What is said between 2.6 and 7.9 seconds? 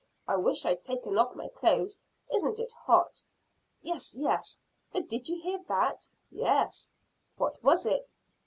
hot!" "Yes, yes; but did you hear that?" "Yes." "What was